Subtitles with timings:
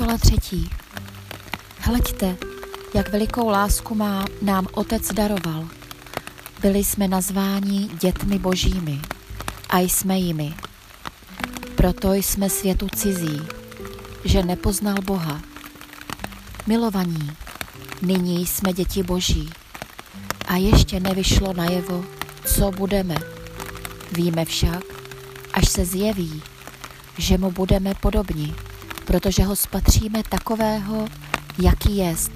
[0.00, 0.70] napsala třetí.
[1.78, 2.36] Hleďte,
[2.94, 5.68] jak velikou lásku má nám Otec daroval.
[6.62, 9.00] Byli jsme nazváni dětmi božími
[9.70, 10.54] a jsme jimi.
[11.74, 13.40] Proto jsme světu cizí,
[14.24, 15.40] že nepoznal Boha.
[16.66, 17.30] Milovaní,
[18.02, 19.50] nyní jsme děti boží
[20.48, 22.04] a ještě nevyšlo najevo,
[22.44, 23.14] co budeme.
[24.12, 24.84] Víme však,
[25.52, 26.42] až se zjeví,
[27.18, 28.54] že mu budeme podobni,
[29.10, 31.08] protože ho spatříme takového,
[31.62, 32.32] jaký jest.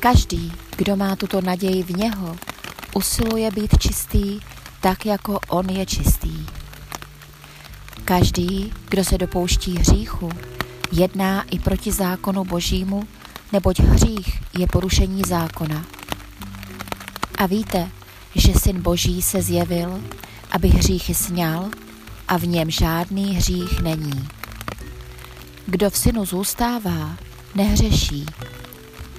[0.00, 2.36] Každý, kdo má tuto naději v něho,
[2.94, 4.40] usiluje být čistý
[4.80, 6.46] tak, jako on je čistý.
[8.04, 10.30] Každý, kdo se dopouští hříchu,
[10.92, 13.08] jedná i proti zákonu božímu,
[13.52, 15.84] neboť hřích je porušení zákona.
[17.38, 17.90] A víte,
[18.34, 20.00] že syn boží se zjevil,
[20.50, 21.70] aby hříchy sněl
[22.28, 24.37] a v něm žádný hřích není.
[25.70, 27.16] Kdo v synu zůstává,
[27.54, 28.26] nehřeší.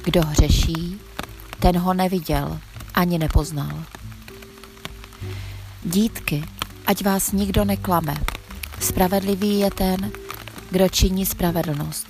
[0.03, 0.99] Kdo hřeší,
[1.59, 2.59] ten ho neviděl
[2.93, 3.83] ani nepoznal.
[5.83, 6.43] Dítky,
[6.87, 8.15] ať vás nikdo neklame.
[8.79, 10.11] Spravedlivý je ten,
[10.71, 12.07] kdo činí spravedlnost,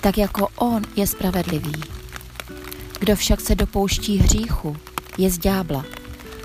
[0.00, 1.82] tak jako on je spravedlivý.
[2.98, 4.76] Kdo však se dopouští hříchu,
[5.18, 5.84] je z ďábla,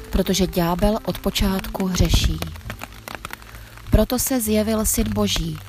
[0.09, 2.39] protože ďábel od počátku hřeší.
[3.91, 5.59] Proto se zjevil Syn Boží,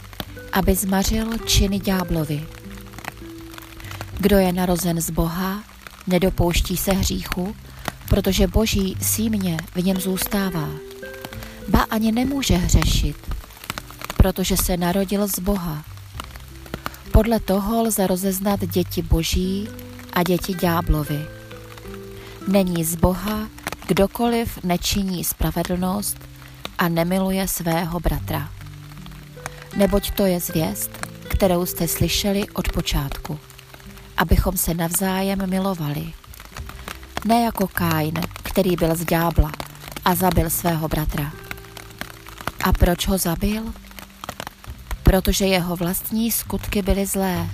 [0.54, 2.46] aby zmařil činy ďáblovi.
[4.18, 5.62] Kdo je narozen z Boha,
[6.06, 7.56] nedopouští se hříchu,
[8.08, 10.68] protože Boží símě v něm zůstává.
[11.68, 13.16] Ba ani nemůže hřešit,
[14.16, 15.84] protože se narodil z Boha.
[17.12, 19.68] Podle toho lze rozeznat děti Boží
[20.12, 21.26] a děti ďáblovi.
[22.48, 23.48] Není z Boha,
[23.86, 26.16] kdokoliv nečiní spravedlnost
[26.78, 28.50] a nemiluje svého bratra.
[29.76, 30.90] Neboť to je zvěst,
[31.28, 33.38] kterou jste slyšeli od počátku,
[34.16, 36.12] abychom se navzájem milovali.
[37.24, 39.52] Ne jako Kain, který byl z ďábla
[40.04, 41.32] a zabil svého bratra.
[42.64, 43.72] A proč ho zabil?
[45.02, 47.48] Protože jeho vlastní skutky byly zlé,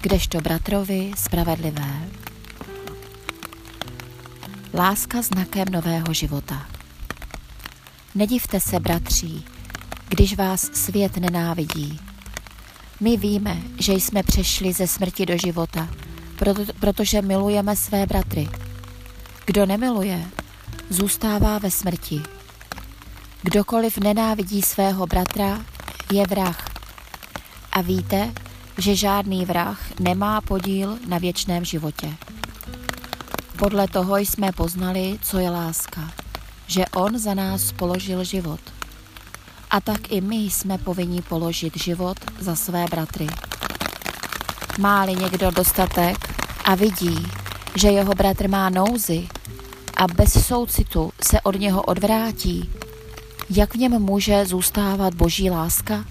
[0.00, 2.08] kdežto bratrovi spravedlivé.
[4.74, 6.66] Láska znakem nového života.
[8.14, 9.44] Nedivte se, bratří,
[10.08, 12.00] když vás svět nenávidí.
[13.00, 15.88] My víme, že jsme přešli ze smrti do života,
[16.38, 18.48] proto, protože milujeme své bratry.
[19.46, 20.26] Kdo nemiluje,
[20.90, 22.22] zůstává ve smrti.
[23.42, 25.64] Kdokoliv nenávidí svého bratra,
[26.12, 26.68] je vrah.
[27.72, 28.32] A víte,
[28.78, 32.14] že žádný vrah nemá podíl na věčném životě.
[33.58, 36.12] Podle toho jsme poznali, co je láska,
[36.66, 38.75] že On za nás položil život.
[39.70, 43.26] A tak i my jsme povinni položit život za své bratry.
[44.78, 46.34] Máli někdo dostatek
[46.64, 47.26] a vidí,
[47.74, 49.28] že jeho bratr má nouzy
[49.96, 52.70] a bez soucitu se od něho odvrátí,
[53.50, 56.04] jak v něm může zůstávat boží láska?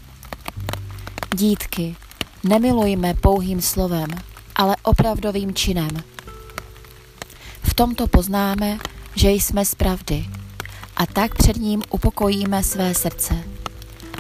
[1.36, 1.96] Dítky,
[2.44, 4.08] nemilujme pouhým slovem,
[4.56, 6.04] ale opravdovým činem.
[7.64, 8.78] V tomto poznáme,
[9.16, 10.26] že jsme z pravdy
[10.96, 13.44] a tak před ním upokojíme své srdce.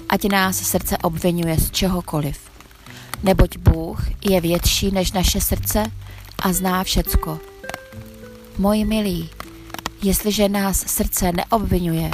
[0.09, 2.39] Ať nás srdce obvinuje z čehokoliv.
[3.23, 3.99] Neboť Bůh
[4.29, 5.91] je větší než naše srdce
[6.39, 7.39] a zná všecko.
[8.57, 9.29] Moji milí,
[10.03, 12.11] jestliže nás srdce neobvinuje,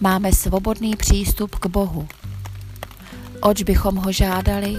[0.00, 2.08] máme svobodný přístup k Bohu.
[3.40, 4.76] Oč bychom ho žádali,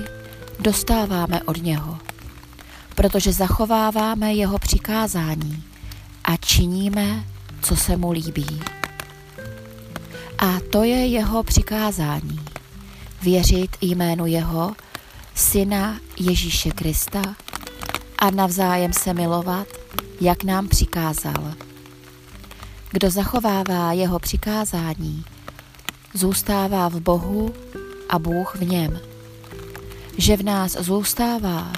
[0.59, 1.97] dostáváme od něho,
[2.96, 5.64] protože zachováváme jeho přikázání
[6.24, 7.24] a činíme,
[7.62, 8.62] co se mu líbí.
[10.44, 12.40] A to je jeho přikázání.
[13.22, 14.76] Věřit jménu jeho,
[15.36, 17.22] syna Ježíše Krista
[18.18, 19.68] a navzájem se milovat,
[20.22, 21.53] jak nám přikázal.
[22.92, 25.26] Kdo zachovává jeho přikázání,
[26.14, 27.53] zůstává v Bohu
[28.09, 29.00] a Bůh v něm.
[30.17, 31.72] Že v nás zůstává,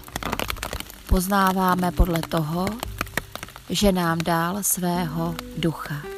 [1.08, 2.66] poznáváme podle toho,
[3.70, 6.15] že nám dal svého ducha.